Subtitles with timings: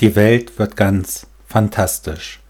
[0.00, 2.40] Die Welt wird ganz fantastisch.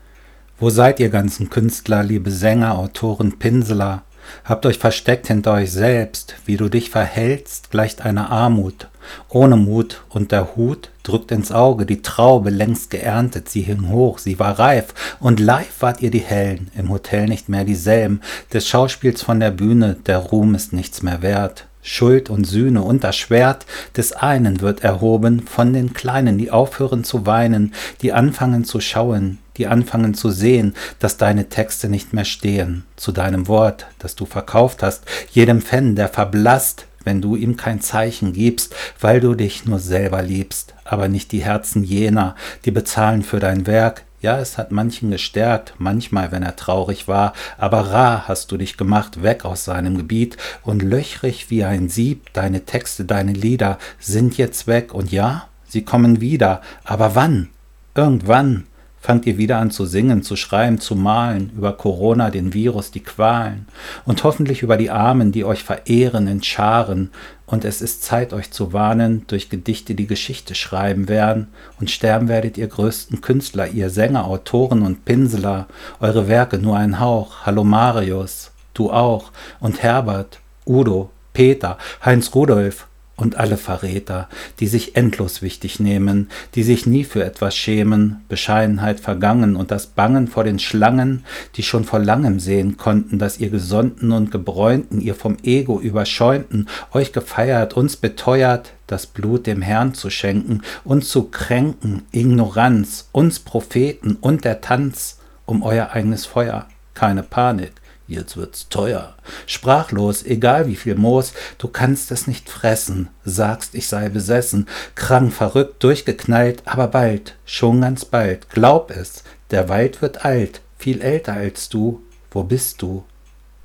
[0.59, 4.03] Wo seid ihr ganzen Künstler, liebe Sänger, Autoren, Pinseler?
[4.45, 8.89] Habt euch versteckt hinter euch selbst, wie du dich verhältst, gleicht einer Armut,
[9.29, 14.19] ohne Mut, und der Hut drückt ins Auge, die Traube längst geerntet, sie hing hoch,
[14.19, 14.87] sie war reif,
[15.21, 18.23] und live wart ihr die Hellen, im Hotel nicht mehr dieselben,
[18.53, 21.66] des Schauspiels von der Bühne, der Ruhm ist nichts mehr wert.
[21.87, 23.65] Schuld und Sühne und das Schwert
[23.97, 29.39] des einen wird erhoben von den Kleinen, die aufhören zu weinen, die anfangen zu schauen,
[29.57, 34.27] die anfangen zu sehen, dass deine Texte nicht mehr stehen, zu deinem Wort, das du
[34.27, 39.65] verkauft hast, jedem Fan, der verblasst, wenn du ihm kein Zeichen gibst, weil du dich
[39.65, 42.35] nur selber liebst, aber nicht die Herzen jener,
[42.65, 47.33] die bezahlen für dein Werk, ja, es hat manchen gestärkt, manchmal, wenn er traurig war,
[47.59, 52.33] aber rar hast du dich gemacht, weg aus seinem Gebiet, und löchrig wie ein Sieb,
[52.33, 57.51] deine Texte, deine Lieder sind jetzt weg, und ja, sie kommen wieder, aber wann?
[57.95, 58.65] Irgendwann
[59.07, 63.05] fangt ihr wieder an zu singen, zu schreiben, zu malen, über Corona, den Virus, die
[63.05, 63.69] Qualen
[64.05, 67.13] und hoffentlich über die Armen, die euch verehren in Scharen.
[67.47, 71.47] Und es ist Zeit, euch zu warnen, durch Gedichte die Geschichte schreiben werden.
[71.79, 75.69] Und sterben werdet ihr größten Künstler, ihr Sänger, Autoren und Pinseler,
[76.01, 77.47] eure Werke nur ein Hauch.
[77.47, 79.31] Hallo Marius, du auch.
[79.61, 84.29] Und Herbert, Udo, Peter, Heinz Rudolf, und alle Verräter,
[84.61, 89.87] die sich endlos wichtig nehmen, die sich nie für etwas schämen, Bescheidenheit vergangen und das
[89.87, 91.25] Bangen vor den Schlangen,
[91.57, 96.69] die schon vor langem sehen konnten, dass ihr Gesonnten und Gebräunten, ihr vom Ego überschäumten,
[96.93, 103.41] euch gefeiert, uns beteuert, das Blut dem Herrn zu schenken, uns zu kränken, Ignoranz, uns
[103.41, 106.67] Propheten und der Tanz um euer eigenes Feuer.
[106.95, 107.73] Keine Panik,
[108.09, 109.15] Jetzt wird's teuer.
[109.47, 115.33] Sprachlos, egal wie viel Moos, du kannst es nicht fressen, sagst, ich sei besessen, krank,
[115.33, 121.33] verrückt, durchgeknallt, aber bald, schon ganz bald, glaub es, der Wald wird alt, viel älter
[121.33, 122.03] als du.
[122.31, 123.05] Wo bist du?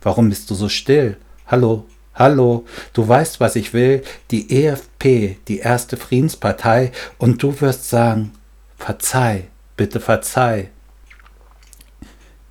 [0.01, 1.17] Warum bist du so still?
[1.45, 1.85] Hallo,
[2.15, 8.31] hallo, du weißt, was ich will, die EFP, die erste Friedenspartei, und du wirst sagen,
[8.77, 10.69] verzeih, bitte verzeih.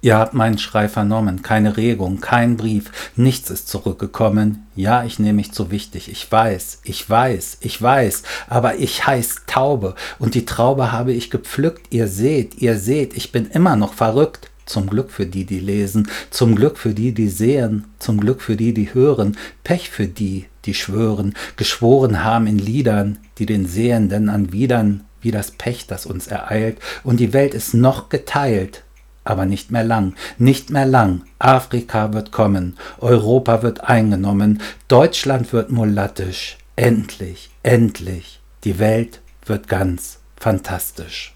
[0.03, 4.67] Ihr habt meinen Schrei vernommen, keine Regung, kein Brief, nichts ist zurückgekommen.
[4.75, 9.43] Ja, ich nehme mich zu wichtig, ich weiß, ich weiß, ich weiß, aber ich heiß
[9.47, 13.93] Taube und die Traube habe ich gepflückt, ihr seht, ihr seht, ich bin immer noch
[13.95, 14.47] verrückt.
[14.67, 18.55] Zum Glück für die, die lesen, zum Glück für die, die sehen, zum Glück für
[18.55, 24.29] die, die hören, Pech für die, die schwören, geschworen haben in Liedern, die den Sehenden
[24.29, 28.85] anwidern, wie das Pech, das uns ereilt, und die Welt ist noch geteilt,
[29.25, 31.23] aber nicht mehr lang, nicht mehr lang.
[31.39, 36.57] Afrika wird kommen, Europa wird eingenommen, Deutschland wird mulattisch.
[36.77, 41.35] Endlich, endlich, die Welt wird ganz fantastisch.